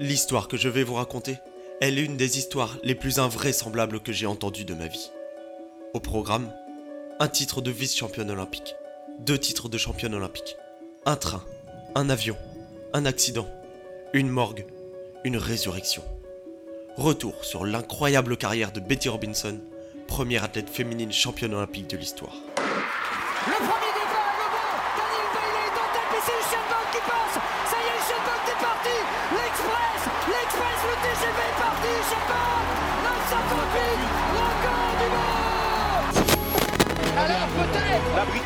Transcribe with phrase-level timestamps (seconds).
[0.00, 1.38] L'histoire que je vais vous raconter
[1.80, 5.10] est l'une des histoires les plus invraisemblables que j'ai entendues de ma vie.
[5.92, 6.52] Au programme,
[7.18, 8.76] un titre de vice-championne olympique,
[9.18, 10.56] deux titres de championne olympique,
[11.04, 11.42] un train,
[11.96, 12.36] un avion,
[12.92, 13.48] un accident,
[14.12, 14.66] une morgue,
[15.24, 16.04] une résurrection.
[16.96, 19.58] Retour sur l'incroyable carrière de Betty Robinson,
[20.06, 22.36] première athlète féminine championne olympique de l'histoire.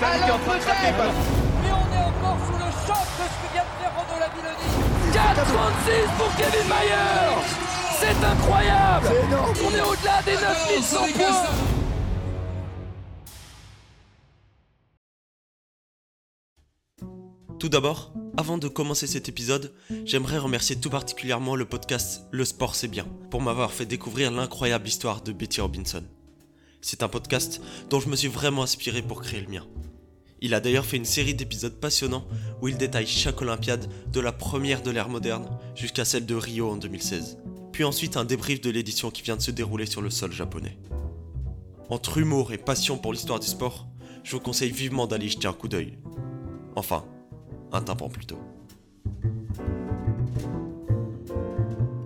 [0.02, 0.92] Peut-être La Britannique est en train de craquer.
[0.92, 1.15] peut-être
[1.62, 4.83] Mais on est encore sous le choc de ce que vient de faire Renaud Lavillenie
[5.12, 7.33] 4,36 pour Kevin Mayer
[8.01, 9.06] C'est incroyable
[9.65, 11.42] On est au-delà des 9100 points
[17.59, 19.73] Tout d'abord, avant de commencer cet épisode,
[20.05, 24.89] j'aimerais remercier tout particulièrement le podcast Le Sport c'est bien pour m'avoir fait découvrir l'incroyable
[24.89, 26.03] histoire de Betty Robinson.
[26.80, 29.64] C'est un podcast dont je me suis vraiment inspiré pour créer le mien.
[30.45, 32.27] Il a d'ailleurs fait une série d'épisodes passionnants
[32.61, 36.69] où il détaille chaque Olympiade de la première de l'ère moderne jusqu'à celle de Rio
[36.69, 37.39] en 2016.
[37.71, 40.77] Puis ensuite un débrief de l'édition qui vient de se dérouler sur le sol japonais.
[41.91, 43.87] Entre humour et passion pour l'histoire du sport,
[44.25, 45.97] je vous conseille vivement d'aller jeter un coup d'œil.
[46.75, 47.05] Enfin,
[47.70, 48.41] un tympan plutôt.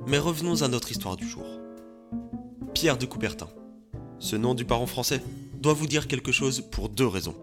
[0.07, 1.47] Mais revenons à notre histoire du jour.
[2.75, 3.49] Pierre de Coubertin.
[4.19, 5.23] Ce nom du parent français
[5.59, 7.35] doit vous dire quelque chose pour deux raisons.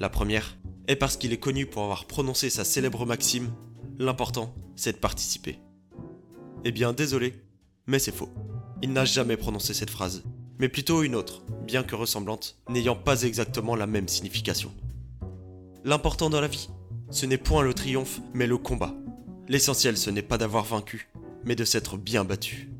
[0.00, 0.56] La première
[0.88, 3.52] est parce qu'il est connu pour avoir prononcé sa célèbre maxime
[3.98, 5.60] L'important, c'est de participer.
[6.64, 7.34] Eh bien, désolé,
[7.86, 8.30] mais c'est faux.
[8.82, 10.24] Il n'a jamais prononcé cette phrase,
[10.58, 14.72] mais plutôt une autre, bien que ressemblante, n'ayant pas exactement la même signification.
[15.84, 16.70] L'important dans la vie,
[17.10, 18.94] ce n'est point le triomphe, mais le combat.
[19.46, 21.08] L'essentiel, ce n'est pas d'avoir vaincu,
[21.44, 22.70] mais de s'être bien battu.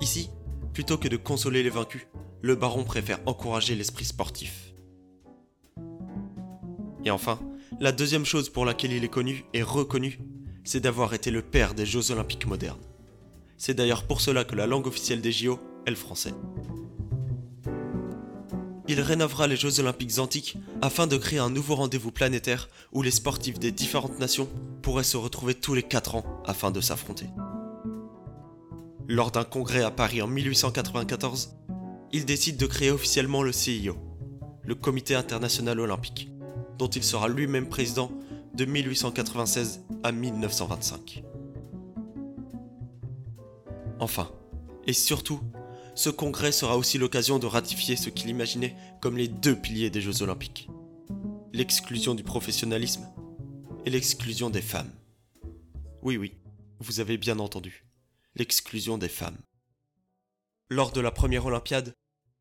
[0.00, 0.30] Ici,
[0.72, 2.06] plutôt que de consoler les vaincus,
[2.42, 4.65] le baron préfère encourager l'esprit sportif.
[7.06, 7.38] Et enfin,
[7.78, 10.18] la deuxième chose pour laquelle il est connu et reconnu,
[10.64, 12.80] c'est d'avoir été le père des Jeux olympiques modernes.
[13.56, 16.34] C'est d'ailleurs pour cela que la langue officielle des JO est le français.
[18.88, 23.12] Il rénovera les Jeux olympiques antiques afin de créer un nouveau rendez-vous planétaire où les
[23.12, 24.48] sportifs des différentes nations
[24.82, 27.26] pourraient se retrouver tous les 4 ans afin de s'affronter.
[29.06, 31.54] Lors d'un congrès à Paris en 1894,
[32.12, 33.96] il décide de créer officiellement le CIO,
[34.64, 36.30] le Comité international olympique,
[36.78, 38.10] dont il sera lui-même président
[38.54, 41.22] de 1896 à 1925.
[43.98, 44.30] Enfin,
[44.86, 45.40] et surtout,
[45.94, 50.00] ce congrès sera aussi l'occasion de ratifier ce qu'il imaginait comme les deux piliers des
[50.02, 50.68] Jeux olympiques.
[51.52, 53.06] L'exclusion du professionnalisme
[53.86, 54.90] et l'exclusion des femmes.
[56.02, 56.34] Oui oui,
[56.80, 57.86] vous avez bien entendu.
[58.34, 59.38] L'exclusion des femmes.
[60.68, 61.94] Lors de la première Olympiade,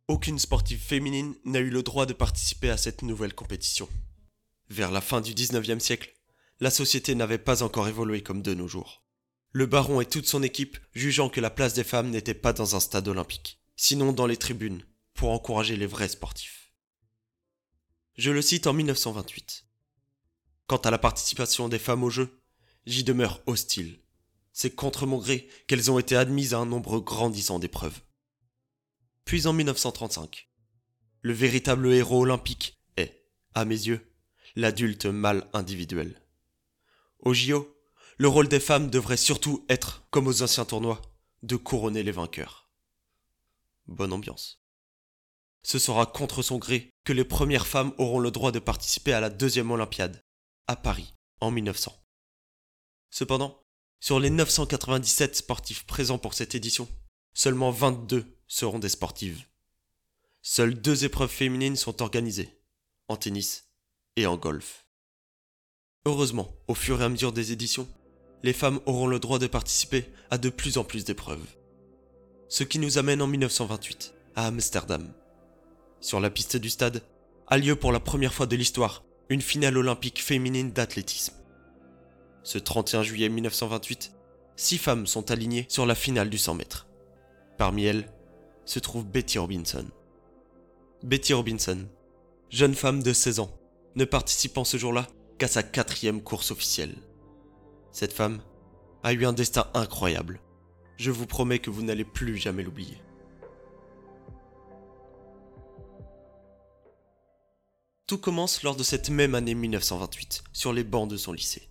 [0.08, 3.88] aucune sportive féminine n'a eu le droit de participer à cette nouvelle compétition.
[4.70, 6.14] Vers la fin du 19e siècle,
[6.60, 9.04] la société n'avait pas encore évolué comme de nos jours.
[9.52, 12.76] Le baron et toute son équipe jugeant que la place des femmes n'était pas dans
[12.76, 14.84] un stade olympique, sinon dans les tribunes,
[15.14, 16.74] pour encourager les vrais sportifs.
[18.18, 19.66] Je le cite en 1928.
[20.68, 22.42] Quant à la participation des femmes aux Jeux,
[22.86, 24.00] j'y demeure hostile.
[24.52, 28.02] C'est contre mon gré qu'elles ont été admises à un nombre grandissant d'épreuves.
[29.26, 30.50] Puis en 1935,
[31.22, 34.15] le véritable héros olympique est, à mes yeux,
[34.56, 36.22] l'adulte mâle individuel.
[37.20, 37.76] Au JO,
[38.18, 41.02] le rôle des femmes devrait surtout être, comme aux anciens tournois,
[41.44, 42.70] de couronner les vainqueurs.
[43.88, 44.62] Bonne ambiance.
[45.64, 49.20] Ce sera contre son gré que les premières femmes auront le droit de participer à
[49.20, 50.24] la deuxième Olympiade,
[50.68, 51.94] à Paris, en 1900.
[53.10, 53.62] Cependant,
[54.00, 56.88] sur les 997 sportifs présents pour cette édition,
[57.34, 59.44] seulement 22 seront des sportives.
[60.42, 62.62] Seules deux épreuves féminines sont organisées,
[63.08, 63.66] en tennis
[64.16, 64.86] et en golf.
[66.06, 67.88] Heureusement, au fur et à mesure des éditions,
[68.44, 71.46] les femmes auront le droit de participer à de plus en plus d'épreuves.
[72.48, 75.12] Ce qui nous amène en 1928, à Amsterdam.
[76.00, 77.02] Sur la piste du stade,
[77.48, 81.34] a lieu pour la première fois de l'histoire une finale olympique féminine d'athlétisme.
[82.44, 84.14] Ce 31 juillet 1928,
[84.56, 86.88] six femmes sont alignées sur la finale du 100 mètres.
[87.58, 88.12] Parmi elles
[88.66, 89.86] se trouve Betty Robinson.
[91.02, 91.88] Betty Robinson,
[92.50, 93.52] jeune femme de 16 ans,
[93.96, 95.08] ne participant ce jour-là
[95.38, 96.96] qu'à sa quatrième course officielle.
[97.92, 98.42] Cette femme
[99.04, 100.42] a eu un destin incroyable.
[100.98, 103.02] Je vous promets que vous n'allez plus jamais l'oublier.
[108.08, 111.70] Tout commence lors de cette même année 1928, sur les bancs de son lycée.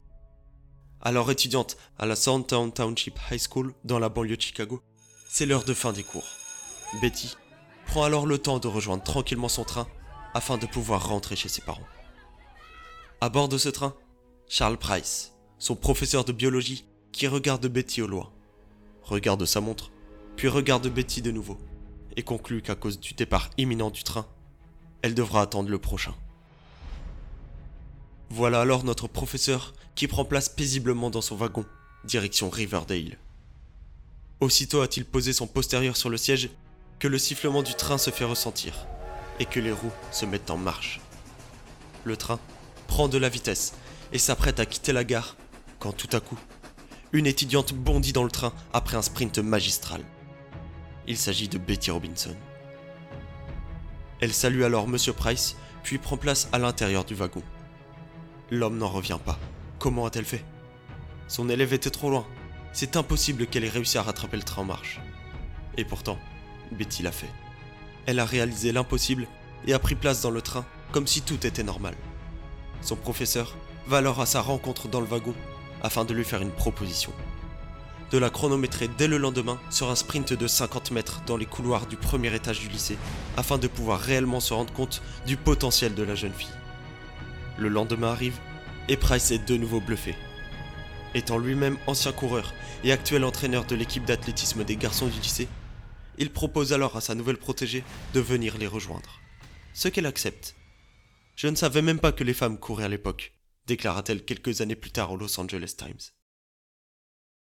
[1.01, 4.83] alors étudiante à la Soundtown Township High School dans la banlieue de Chicago.
[5.29, 6.27] C'est l'heure de fin des cours.
[7.01, 7.37] Betty
[7.87, 9.87] prend alors le temps de rejoindre tranquillement son train
[10.33, 11.87] afin de pouvoir rentrer chez ses parents.
[13.25, 13.95] À bord de ce train,
[14.49, 18.31] Charles Price, son professeur de biologie, qui regarde Betty au loin,
[19.03, 19.91] regarde sa montre,
[20.37, 21.57] puis regarde Betty de nouveau,
[22.19, 24.27] et conclut qu'à cause du départ imminent du train,
[25.01, 26.15] elle devra attendre le prochain.
[28.29, 31.65] Voilà alors notre professeur qui prend place paisiblement dans son wagon,
[32.05, 33.17] direction Riverdale.
[34.41, 36.51] Aussitôt a-t-il posé son postérieur sur le siège
[36.99, 38.87] que le sifflement du train se fait ressentir
[39.41, 41.01] et que les roues se mettent en marche.
[42.05, 42.39] Le train
[42.87, 43.75] prend de la vitesse
[44.13, 45.37] et s'apprête à quitter la gare
[45.79, 46.39] quand tout à coup,
[47.13, 50.03] une étudiante bondit dans le train après un sprint magistral.
[51.07, 52.35] Il s'agit de Betty Robinson.
[54.21, 57.43] Elle salue alors Monsieur Price, puis prend place à l'intérieur du wagon.
[58.51, 59.39] L'homme n'en revient pas.
[59.79, 60.45] Comment a-t-elle fait?
[61.29, 62.27] Son élève était trop loin.
[62.73, 65.01] C'est impossible qu'elle ait réussi à rattraper le train en marche.
[65.77, 66.19] Et pourtant,
[66.73, 67.31] Betty l'a fait.
[68.07, 69.27] Elle a réalisé l'impossible
[69.67, 71.95] et a pris place dans le train comme si tout était normal.
[72.85, 75.35] Son professeur va alors à sa rencontre dans le wagon
[75.83, 77.13] afin de lui faire une proposition.
[78.11, 81.87] De la chronométrer dès le lendemain sur un sprint de 50 mètres dans les couloirs
[81.87, 82.99] du premier étage du lycée
[83.39, 86.53] afin de pouvoir réellement se rendre compte du potentiel de la jeune fille.
[87.57, 88.39] Le lendemain arrive
[88.89, 90.15] et Price est de nouveau bluffé.
[91.15, 92.53] Étant lui-même ancien coureur
[92.85, 95.49] et actuel entraîneur de l'équipe d'athlétisme des garçons du lycée,
[96.19, 97.83] il propose alors à sa nouvelle protégée
[98.13, 99.21] de venir les rejoindre.
[99.73, 100.55] Ce qu'elle accepte.
[101.35, 103.33] Je ne savais même pas que les femmes couraient à l'époque,
[103.67, 106.13] déclara-t-elle quelques années plus tard au Los Angeles Times.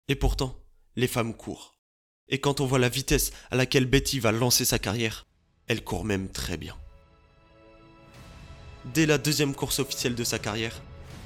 [0.10, 0.60] Et pourtant,
[0.96, 1.78] les femmes courent.
[2.28, 5.28] Et quand on voit la vitesse à laquelle Betty va lancer sa carrière,
[5.68, 6.76] elle court même très bien.
[8.86, 10.82] Dès la deuxième course officielle de sa carrière,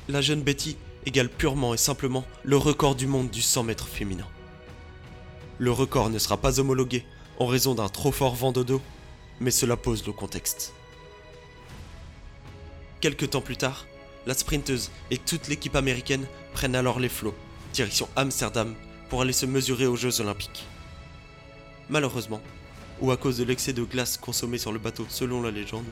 [0.08, 4.28] la jeune Betty égale purement et simplement le record du monde du 100 mètres féminin.
[5.58, 7.06] Le record ne sera pas homologué
[7.40, 8.82] en raison d'un trop fort vent de dos,
[9.40, 10.74] mais cela pose le contexte.
[13.04, 13.86] Quelques temps plus tard,
[14.26, 17.36] la sprinteuse et toute l'équipe américaine prennent alors les flots,
[17.74, 18.74] direction Amsterdam,
[19.10, 20.64] pour aller se mesurer aux Jeux olympiques.
[21.90, 22.42] Malheureusement,
[23.02, 25.84] ou à cause de l'excès de glace consommé sur le bateau selon la légende,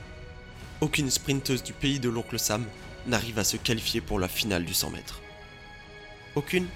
[0.80, 2.64] aucune sprinteuse du pays de l'oncle Sam
[3.06, 5.20] n'arrive à se qualifier pour la finale du 100 mètres.
[6.34, 6.66] Aucune?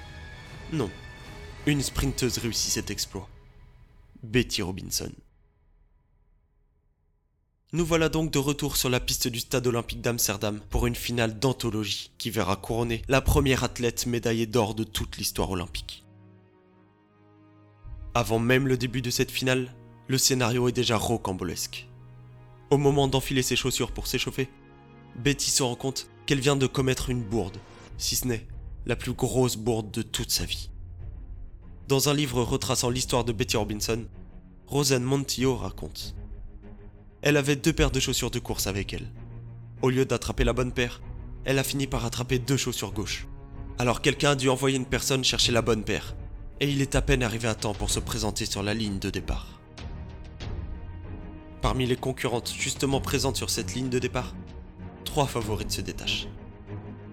[0.70, 0.90] Non.
[1.64, 3.26] Une sprinteuse réussit cet exploit.
[4.22, 5.12] Betty Robinson.
[7.76, 11.38] Nous voilà donc de retour sur la piste du stade olympique d'Amsterdam pour une finale
[11.38, 16.06] d'anthologie qui verra couronner la première athlète médaillée d'or de toute l'histoire olympique.
[18.14, 19.74] Avant même le début de cette finale,
[20.08, 21.86] le scénario est déjà rocambolesque.
[22.70, 24.48] Au moment d'enfiler ses chaussures pour s'échauffer,
[25.16, 27.58] Betty se rend compte qu'elle vient de commettre une bourde,
[27.98, 28.48] si ce n'est
[28.86, 30.70] la plus grosse bourde de toute sa vie.
[31.88, 34.06] Dans un livre retraçant l'histoire de Betty Robinson,
[34.66, 36.16] Rosanne Montillo raconte.
[37.26, 39.10] Elle avait deux paires de chaussures de course avec elle.
[39.82, 41.00] Au lieu d'attraper la bonne paire,
[41.44, 43.26] elle a fini par attraper deux chaussures gauches.
[43.80, 46.14] Alors quelqu'un a dû envoyer une personne chercher la bonne paire,
[46.60, 49.10] et il est à peine arrivé à temps pour se présenter sur la ligne de
[49.10, 49.60] départ.
[51.62, 54.32] Parmi les concurrentes justement présentes sur cette ligne de départ,
[55.04, 56.28] trois favorites se détachent.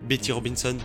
[0.07, 0.77] Betty Robinson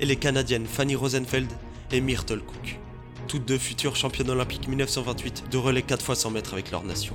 [0.00, 1.52] et les Canadiennes Fanny Rosenfeld
[1.92, 2.80] et Myrtle Cook,
[3.28, 7.14] toutes deux futures championnes olympiques 1928 de relais 4 fois 100 mètres avec leur nation.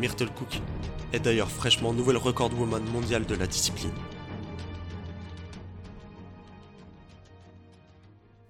[0.00, 0.60] Myrtle Cook
[1.12, 3.92] est d'ailleurs fraîchement nouvelle record woman mondiale de la discipline.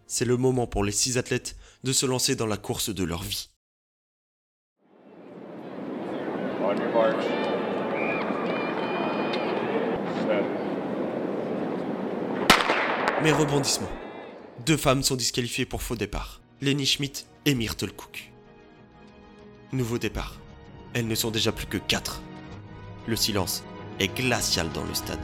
[0.06, 3.22] C'est le moment pour les six athlètes de se lancer dans la course de leur
[3.22, 3.50] vie.
[13.22, 13.88] Mais rebondissement.
[14.66, 16.40] Deux femmes sont disqualifiées pour faux départ.
[16.60, 18.30] Lenny Schmidt et Myrtle Cook.
[19.72, 20.43] Nouveau départ.
[20.94, 22.20] Elles ne sont déjà plus que quatre.
[23.08, 23.64] Le silence
[23.98, 25.18] est glacial dans le stade.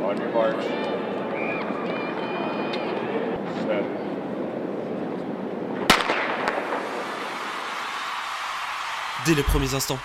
[0.00, 0.62] On your mark.
[3.66, 3.84] Set.
[9.26, 9.98] Dès les premiers instants,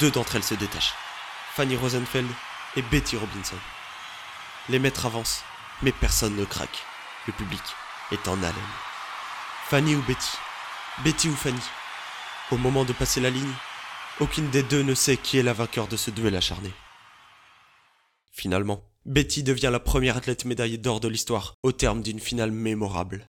[0.00, 0.94] deux d'entre elles se détachent.
[1.52, 2.28] Fanny Rosenfeld
[2.76, 3.56] et Betty Robinson.
[4.70, 5.44] Les maîtres avancent,
[5.82, 6.84] mais personne ne craque.
[7.26, 7.62] Le public
[8.12, 8.54] est en haleine.
[9.68, 10.38] Fanny ou Betty?
[11.04, 11.60] Betty ou Fanny
[12.52, 13.52] Au moment de passer la ligne,
[14.20, 16.70] aucune des deux ne sait qui est la vainqueur de ce duel acharné.
[18.30, 23.26] Finalement, Betty devient la première athlète médaillée d'or de l'histoire au terme d'une finale mémorable.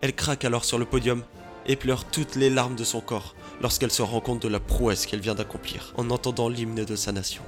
[0.00, 1.24] Elle craque alors sur le podium
[1.66, 5.06] et pleure toutes les larmes de son corps lorsqu'elle se rend compte de la prouesse
[5.06, 7.42] qu'elle vient d'accomplir en entendant l'hymne de sa nation.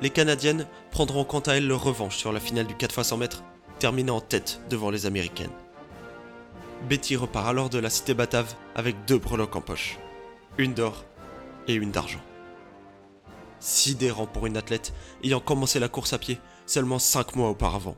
[0.00, 3.16] les Canadiennes prendront quant à elles leur revanche sur la finale du 4 x 100
[3.16, 3.42] mètres,
[3.78, 5.50] terminant en tête devant les Américaines.
[6.84, 9.98] Betty repart alors de la cité batave avec deux breloques en poche,
[10.58, 11.06] une d'or
[11.66, 12.22] et une d'argent.
[13.58, 17.96] Sidérant pour une athlète ayant commencé la course à pied seulement 5 mois auparavant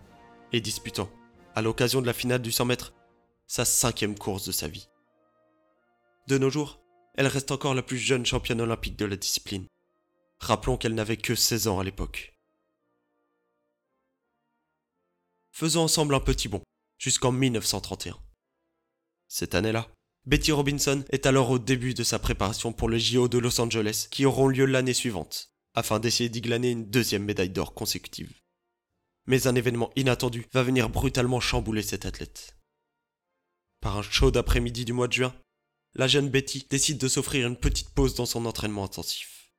[0.53, 1.11] et disputant,
[1.57, 2.93] à l'occasion de la finale du 100 mètres,
[3.49, 4.89] sa cinquième course de sa vie.
[6.29, 6.81] De nos jours,
[7.17, 9.67] elle reste encore la plus jeune championne olympique de la discipline.
[10.39, 12.39] Rappelons qu'elle n'avait que 16 ans à l'époque.
[15.51, 16.63] Faisons ensemble un petit bond,
[16.99, 18.17] jusqu'en 1931.
[19.29, 19.89] Cette année-là,
[20.27, 24.09] Betty Robinson est alors au début de sa préparation pour les JO de Los Angeles
[24.11, 28.33] qui auront lieu l'année suivante, afin d'essayer d'y glaner une deuxième médaille d'or consécutive.
[29.27, 32.57] Mais un événement inattendu va venir brutalement chambouler cette athlète.
[33.81, 35.35] Par un chaud d'après-midi du mois de juin,
[35.95, 39.53] la jeune Betty décide de s'offrir une petite pause dans son entraînement intensif.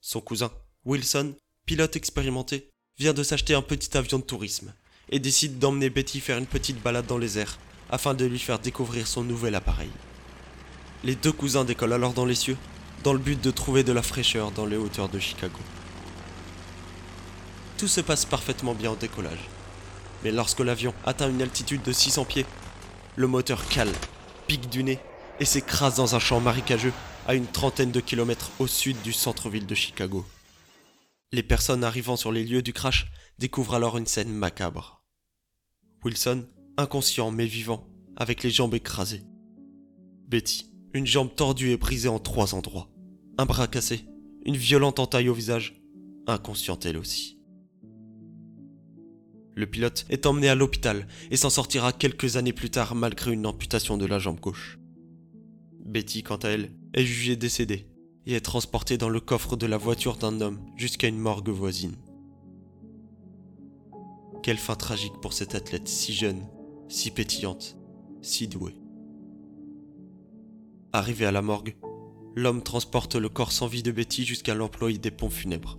[0.00, 0.52] Son cousin,
[0.84, 1.34] Wilson,
[1.66, 4.74] pilote expérimenté, vient de s'acheter un petit avion de tourisme
[5.10, 7.58] et décide d'emmener Betty faire une petite balade dans les airs
[7.90, 9.90] afin de lui faire découvrir son nouvel appareil.
[11.04, 12.56] Les deux cousins décollent alors dans les cieux
[13.04, 15.58] dans le but de trouver de la fraîcheur dans les hauteurs de Chicago.
[17.76, 19.48] Tout se passe parfaitement bien au décollage.
[20.24, 22.46] Mais lorsque l'avion atteint une altitude de 600 pieds,
[23.14, 23.92] le moteur cale,
[24.48, 24.98] pique du nez
[25.38, 26.92] et s'écrase dans un champ marécageux
[27.28, 30.26] à une trentaine de kilomètres au sud du centre-ville de Chicago.
[31.30, 33.06] Les personnes arrivant sur les lieux du crash
[33.38, 35.02] découvrent alors une scène macabre.
[36.02, 36.46] Wilson,
[36.78, 39.24] inconscient mais vivant, avec les jambes écrasées.
[40.28, 42.88] Betty, une jambe tordue et brisée en trois endroits.
[43.36, 44.06] Un bras cassé,
[44.46, 45.82] une violente entaille au visage,
[46.26, 47.38] inconsciente elle aussi.
[49.56, 53.46] Le pilote est emmené à l'hôpital et s'en sortira quelques années plus tard malgré une
[53.46, 54.78] amputation de la jambe gauche.
[55.84, 57.88] Betty, quant à elle, est jugée décédée
[58.24, 61.96] et est transportée dans le coffre de la voiture d'un homme jusqu'à une morgue voisine.
[64.44, 66.46] Quelle fin tragique pour cette athlète si jeune
[66.88, 67.76] si pétillante,
[68.22, 68.74] si douée.
[70.92, 71.76] Arrivé à la morgue,
[72.34, 75.78] l'homme transporte le corps sans vie de Betty jusqu'à l'employé des pompes funèbres,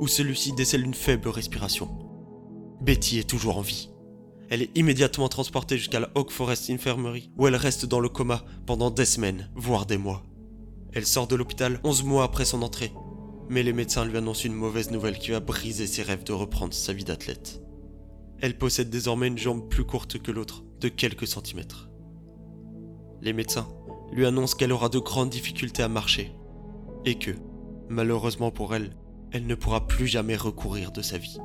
[0.00, 1.88] où celui-ci décèle une faible respiration.
[2.80, 3.90] Betty est toujours en vie.
[4.50, 8.44] Elle est immédiatement transportée jusqu'à la Oak Forest Infirmary, où elle reste dans le coma
[8.66, 10.24] pendant des semaines, voire des mois.
[10.92, 12.92] Elle sort de l'hôpital 11 mois après son entrée,
[13.48, 16.74] mais les médecins lui annoncent une mauvaise nouvelle qui va briser ses rêves de reprendre
[16.74, 17.61] sa vie d'athlète.
[18.42, 21.88] Elle possède désormais une jambe plus courte que l'autre, de quelques centimètres.
[23.20, 23.68] Les médecins
[24.12, 26.32] lui annoncent qu'elle aura de grandes difficultés à marcher,
[27.04, 27.30] et que,
[27.88, 28.96] malheureusement pour elle,
[29.30, 31.38] elle ne pourra plus jamais recourir de sa vie.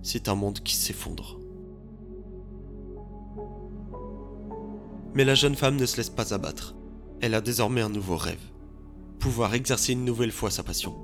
[0.00, 1.40] C'est un monde qui s'effondre.
[5.14, 6.76] Mais la jeune femme ne se laisse pas abattre.
[7.20, 8.40] Elle a désormais un nouveau rêve.
[9.18, 10.94] Pouvoir exercer une nouvelle fois sa passion.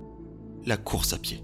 [0.64, 1.42] La course à pied.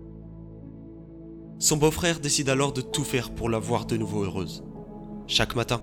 [1.58, 4.64] Son beau-frère décide alors de tout faire pour la voir de nouveau heureuse.
[5.26, 5.82] Chaque matin,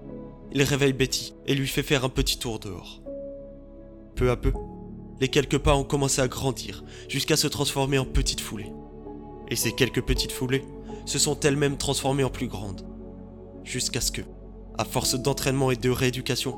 [0.52, 3.02] il réveille Betty et lui fait faire un petit tour dehors.
[4.16, 4.52] Peu à peu,
[5.20, 8.72] les quelques pas ont commencé à grandir jusqu'à se transformer en petites foulées.
[9.50, 10.66] Et ces quelques petites foulées
[11.06, 12.86] se sont elles-mêmes transformées en plus grandes.
[13.64, 14.22] Jusqu'à ce que,
[14.78, 16.58] à force d'entraînement et de rééducation,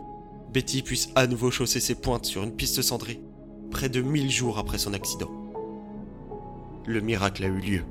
[0.53, 3.21] Betty puisse à nouveau chausser ses pointes sur une piste cendrée,
[3.71, 5.29] près de mille jours après son accident.
[6.85, 7.83] Le miracle a eu lieu.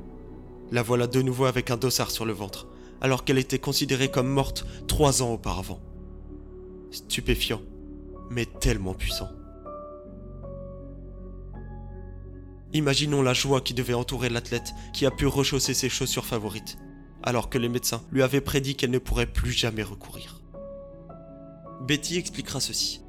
[0.71, 2.69] La voilà de nouveau avec un dossard sur le ventre,
[3.00, 5.81] alors qu'elle était considérée comme morte trois ans auparavant.
[6.91, 7.62] Stupéfiant,
[8.31, 9.29] mais tellement puissant.
[12.73, 16.79] Imaginons la joie qui devait entourer l'athlète qui a pu rechausser ses chaussures favorites,
[17.23, 20.41] alors que les médecins lui avaient prédit qu'elle ne pourrait plus jamais recourir.
[21.81, 23.03] Betty expliquera ceci.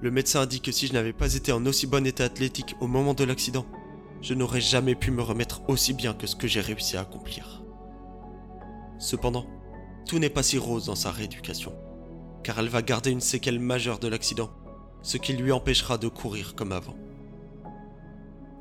[0.00, 2.74] Le médecin a dit que si je n'avais pas été en aussi bon état athlétique
[2.80, 3.66] au moment de l'accident,
[4.22, 7.62] je n'aurais jamais pu me remettre aussi bien que ce que j'ai réussi à accomplir.
[8.98, 9.46] Cependant,
[10.06, 11.72] tout n'est pas si rose dans sa rééducation,
[12.42, 14.50] car elle va garder une séquelle majeure de l'accident,
[15.02, 16.96] ce qui lui empêchera de courir comme avant.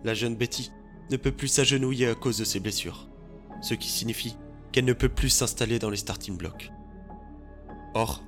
[0.03, 0.71] La jeune Betty
[1.11, 3.09] ne peut plus s'agenouiller à cause de ses blessures,
[3.61, 4.37] ce qui signifie
[4.71, 6.71] qu'elle ne peut plus s'installer dans les starting blocks.
[7.95, 8.23] Or,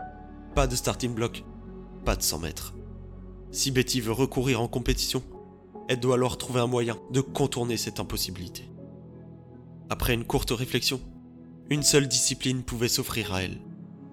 [0.55, 1.45] pas de starting block,
[2.03, 2.73] pas de 100 mètres.
[3.51, 5.23] Si Betty veut recourir en compétition,
[5.91, 8.63] elle doit alors trouver un moyen de contourner cette impossibilité.
[9.89, 11.01] Après une courte réflexion,
[11.69, 13.59] une seule discipline pouvait s'offrir à elle,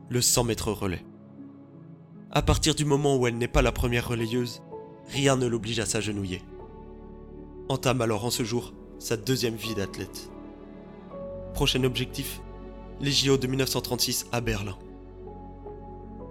[0.09, 1.05] le 100 mètres relais.
[2.33, 4.61] À partir du moment où elle n'est pas la première relayeuse,
[5.07, 6.43] rien ne l'oblige à s'agenouiller.
[7.69, 10.33] Entame alors en ce jour sa deuxième vie d'athlète.
[11.55, 12.41] Prochain objectif,
[13.01, 14.77] les JO de 1936 à Berlin.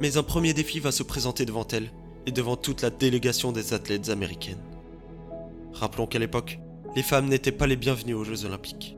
[0.01, 1.89] Mais un premier défi va se présenter devant elle
[2.25, 4.67] et devant toute la délégation des athlètes américaines.
[5.79, 6.60] Rappelons qu'à l'époque,
[6.96, 8.98] les femmes n'étaient pas les bienvenues aux Jeux olympiques.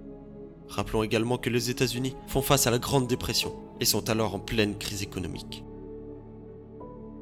[0.69, 4.39] Rappelons également que les États-Unis font face à la Grande Dépression et sont alors en
[4.39, 5.65] pleine crise économique.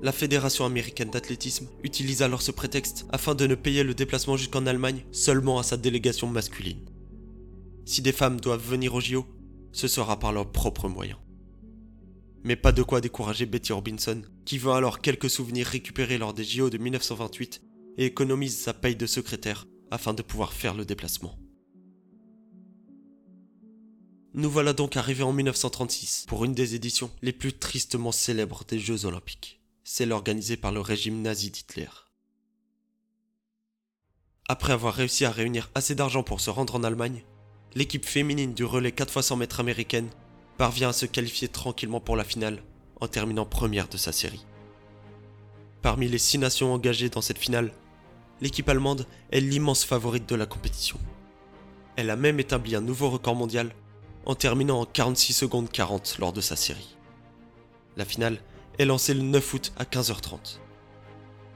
[0.04, 4.68] La Fédération américaine d'athlétisme utilise alors ce prétexte afin de ne payer le déplacement jusqu'en
[4.68, 6.86] Allemagne seulement à sa délégation masculine.
[7.86, 9.26] Si des femmes doivent venir au JO,
[9.72, 11.18] ce sera par leurs propres moyens.
[12.44, 16.44] Mais pas de quoi décourager Betty Robinson, qui veut alors quelques souvenirs récupérés lors des
[16.44, 17.64] JO de 1928
[17.98, 21.38] et économise sa paye de secrétaire afin de pouvoir faire le déplacement.
[24.34, 28.80] Nous voilà donc arrivés en 1936 pour une des éditions les plus tristement célèbres des
[28.80, 31.88] Jeux olympiques celle organisée par le régime nazi d'Hitler.
[34.50, 37.24] Après avoir réussi à réunir assez d'argent pour se rendre en Allemagne,
[37.74, 40.10] l'équipe féminine du relais 4 x 100 mètres américaine
[40.58, 42.62] parvient à se qualifier tranquillement pour la finale
[43.00, 44.46] en terminant première de sa série.
[45.82, 47.72] Parmi les six nations engagées dans cette finale,
[48.42, 51.00] l'équipe allemande est l'immense favorite de la compétition.
[51.96, 53.72] Elle a même établi un nouveau record mondial
[54.26, 56.98] en terminant en 46 secondes 40 lors de sa série.
[57.96, 58.40] La finale
[58.78, 60.60] est lancé le 9 août à 15h30.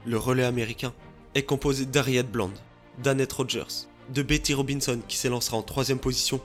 [0.04, 0.92] Le relais américain
[1.34, 2.50] est composé d'Ariette Bland,
[2.98, 6.40] d'Annette Rogers, de Betty Robinson qui s'élancera en troisième position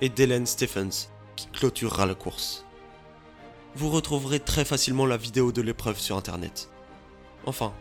[0.00, 2.66] et d'Helen Stephens qui clôturera la course.
[3.74, 6.68] Vous retrouverez très facilement la vidéo de l'épreuve sur internet.
[7.46, 7.72] Enfin,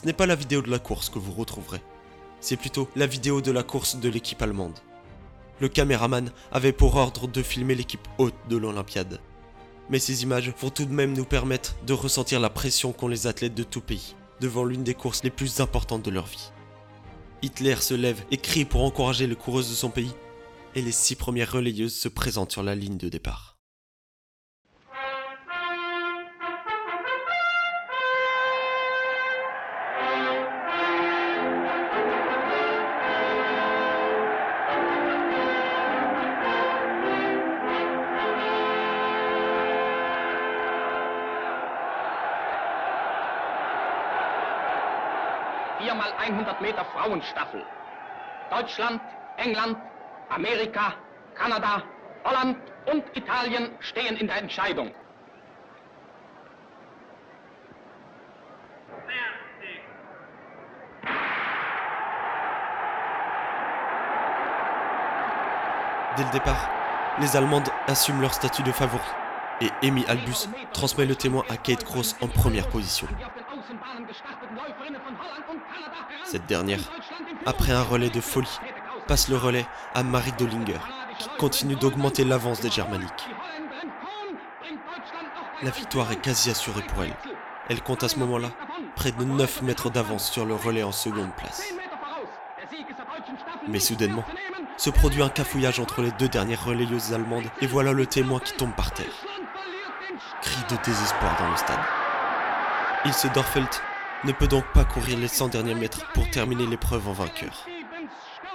[0.00, 1.82] ce n'est pas la vidéo de la course que vous retrouverez,
[2.40, 4.78] c'est plutôt la vidéo de la course de l'équipe allemande.
[5.60, 9.20] Le caméraman avait pour ordre de filmer l'équipe haute de l'Olympiade
[9.90, 13.26] mais ces images vont tout de même nous permettre de ressentir la pression qu'ont les
[13.26, 16.52] athlètes de tout pays devant l'une des courses les plus importantes de leur vie.
[17.42, 20.14] Hitler se lève et crie pour encourager les coureuses de son pays,
[20.74, 23.57] et les six premières relayeuses se présentent sur la ligne de départ.
[48.50, 49.00] Deutschland,
[49.36, 49.76] England,
[50.30, 50.94] Amerika,
[51.34, 51.82] Kanada,
[52.24, 54.90] Holland und Italien stehen in der Entscheidung.
[66.16, 66.68] Dès le départ,
[67.20, 69.00] les Allemandes assument leur statut de favori
[69.60, 73.06] et Amy Albus transmet le témoin à Kate Cross en première position.
[76.24, 76.80] Cette dernière,
[77.48, 78.60] après un relais de folie,
[79.06, 80.80] passe le relais à Marie Dollinger,
[81.18, 83.26] qui continue d'augmenter l'avance des Germaniques.
[85.62, 87.16] La victoire est quasi assurée pour elle.
[87.70, 88.50] Elle compte à ce moment-là
[88.96, 91.62] près de 9 mètres d'avance sur le relais en seconde place.
[93.66, 94.24] Mais soudainement,
[94.76, 98.52] se produit un cafouillage entre les deux dernières relayeuses allemandes et voilà le témoin qui
[98.52, 99.06] tombe par terre.
[100.42, 101.80] Cri de désespoir dans le stade.
[103.06, 103.70] Ilse Dorfeld
[104.24, 107.66] ne peut donc pas courir les 100 derniers mètres pour terminer l'épreuve en vainqueur.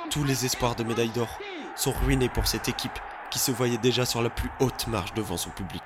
[0.09, 1.39] Tous les espoirs de médaille d'or
[1.77, 2.99] sont ruinés pour cette équipe
[3.31, 5.81] qui se voyait déjà sur la plus haute marche devant son public.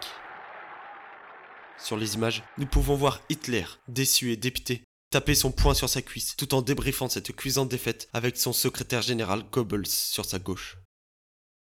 [1.78, 6.02] Sur les images, nous pouvons voir Hitler, déçu et dépité, taper son poing sur sa
[6.02, 10.78] cuisse tout en débriefant cette cuisante défaite avec son secrétaire général Goebbels sur sa gauche.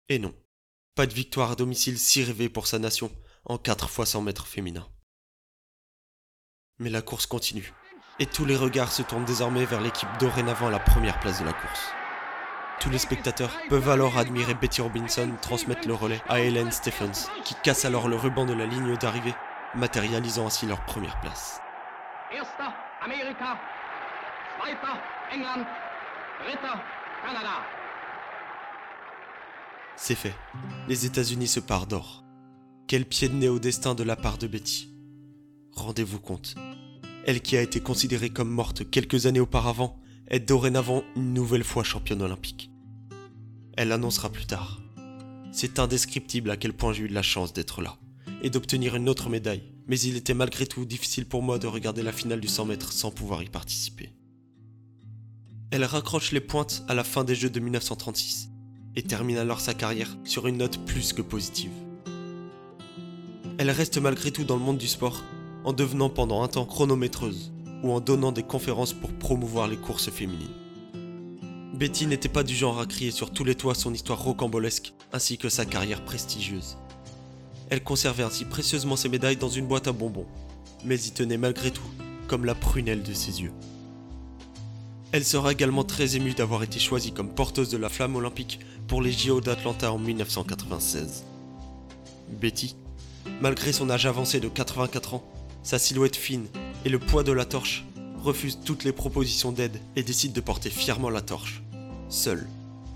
[0.08, 0.34] Et non,
[0.94, 3.12] pas de victoire à domicile si rêvée pour sa nation
[3.44, 4.88] en 4 fois 100 mètres féminins.
[6.78, 7.74] Mais la course continue
[8.20, 11.46] et tous les regards se tournent désormais vers l'équipe dorénavant à la première place de
[11.46, 11.92] la course.
[12.78, 17.54] Tous les spectateurs peuvent alors admirer Betty Robinson transmettre le relais à Helen Stephens, qui
[17.62, 19.34] casse alors le ruban de la ligne d'arrivée,
[19.74, 21.60] matérialisant ainsi leur première place.
[29.96, 30.34] C'est fait.
[30.88, 32.24] Les États-Unis se partent d'or.
[32.86, 34.90] Quel pied de nez au destin de la part de Betty.
[35.72, 36.54] Rendez-vous compte,
[37.26, 41.82] elle qui a été considérée comme morte quelques années auparavant, est dorénavant une nouvelle fois
[41.82, 42.70] championne olympique.
[43.76, 44.80] Elle annoncera plus tard.
[45.52, 47.98] C'est indescriptible à quel point j'ai eu de la chance d'être là
[48.42, 52.02] et d'obtenir une autre médaille, mais il était malgré tout difficile pour moi de regarder
[52.02, 54.12] la finale du 100 mètres sans pouvoir y participer.
[55.72, 58.50] Elle raccroche les pointes à la fin des Jeux de 1936
[58.96, 61.72] et termine alors sa carrière sur une note plus que positive.
[63.58, 65.22] Elle reste malgré tout dans le monde du sport
[65.64, 70.10] en devenant pendant un temps chronométreuse ou en donnant des conférences pour promouvoir les courses
[70.10, 70.48] féminines.
[71.74, 75.38] Betty n'était pas du genre à crier sur tous les toits son histoire rocambolesque ainsi
[75.38, 76.76] que sa carrière prestigieuse.
[77.70, 80.26] Elle conservait ainsi précieusement ses médailles dans une boîte à bonbons,
[80.84, 81.88] mais y tenait malgré tout,
[82.28, 83.52] comme la prunelle de ses yeux.
[85.12, 89.02] Elle sera également très émue d'avoir été choisie comme porteuse de la flamme olympique pour
[89.02, 91.24] les JO d'Atlanta en 1996.
[92.40, 92.76] Betty,
[93.40, 95.24] malgré son âge avancé de 84 ans,
[95.62, 96.46] sa silhouette fine
[96.84, 97.84] et le poids de la torche,
[98.22, 101.62] refuse toutes les propositions d'aide et décide de porter fièrement la torche,
[102.08, 102.46] seule,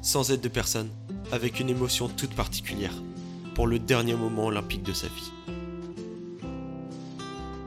[0.02, 0.90] sans aide de personne,
[1.32, 2.94] avec une émotion toute particulière,
[3.54, 5.32] pour le dernier moment olympique de sa vie.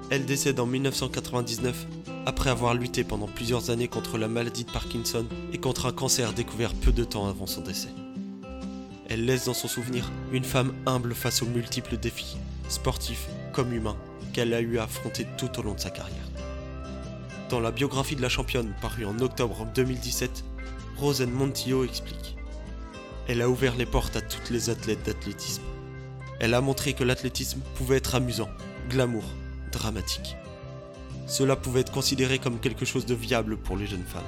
[0.09, 1.85] Elle décède en 1999
[2.25, 6.33] après avoir lutté pendant plusieurs années contre la maladie de Parkinson et contre un cancer
[6.33, 7.89] découvert peu de temps avant son décès.
[9.09, 13.97] Elle laisse dans son souvenir une femme humble face aux multiples défis, sportifs comme humains,
[14.37, 16.29] qu'elle a eu à affronter tout au long de sa carrière.
[17.49, 20.43] Dans la biographie de la championne parue en octobre 2017,
[20.95, 22.37] Rosen Montillo explique
[23.27, 25.63] Elle a ouvert les portes à toutes les athlètes d'athlétisme.
[26.39, 28.49] Elle a montré que l'athlétisme pouvait être amusant,
[28.89, 29.23] glamour,
[29.71, 30.35] dramatique.
[31.25, 34.21] Cela pouvait être considéré comme quelque chose de viable pour les jeunes femmes.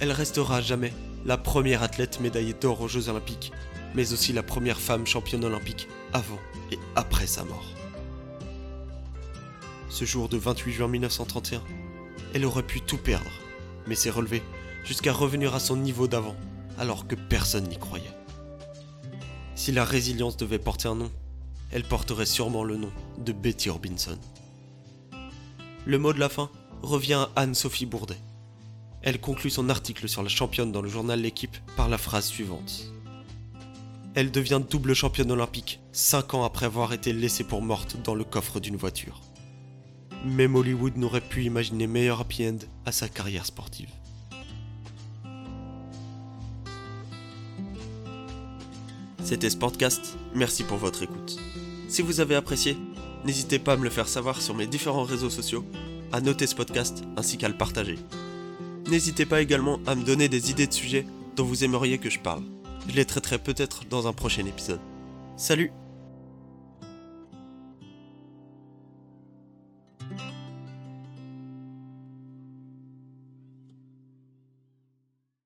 [0.00, 0.94] Elle restera jamais
[1.26, 3.52] la première athlète médaillée d'or aux Jeux olympiques,
[3.94, 6.38] mais aussi la première femme championne olympique avant
[6.72, 7.66] et après sa mort.
[9.88, 11.62] Ce jour de 28 juin 1931,
[12.34, 13.30] elle aurait pu tout perdre,
[13.86, 14.42] mais s'est relevée
[14.84, 16.36] jusqu'à revenir à son niveau d'avant,
[16.78, 18.04] alors que personne n'y croyait.
[19.54, 21.10] Si la résilience devait porter un nom,
[21.70, 24.18] elle porterait sûrement le nom de Betty Robinson.
[25.86, 26.50] Le mot de la fin
[26.82, 28.18] revient à Anne-Sophie Bourdet.
[29.02, 32.92] Elle conclut son article sur la championne dans le journal L'équipe par la phrase suivante.
[34.14, 38.24] Elle devient double championne olympique, 5 ans après avoir été laissée pour morte dans le
[38.24, 39.20] coffre d'une voiture.
[40.24, 43.90] Même Hollywood n'aurait pu imaginer meilleur happy end à sa carrière sportive.
[49.22, 51.36] C'était Sportcast, merci pour votre écoute.
[51.88, 52.76] Si vous avez apprécié,
[53.24, 55.64] n'hésitez pas à me le faire savoir sur mes différents réseaux sociaux,
[56.12, 57.98] à noter ce podcast ainsi qu'à le partager.
[58.88, 62.20] N'hésitez pas également à me donner des idées de sujets dont vous aimeriez que je
[62.20, 62.44] parle.
[62.88, 64.80] Je les traiterai peut-être dans un prochain épisode.
[65.36, 65.72] Salut